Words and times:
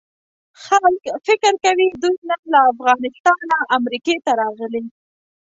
خلک 0.63 1.03
فکر 1.27 1.53
کوي 1.65 1.87
دوی 2.01 2.17
نن 2.29 2.41
له 2.53 2.59
افغانستانه 2.71 3.57
امریکې 3.77 4.15
ته 4.25 4.31
راغلي. 4.41 4.83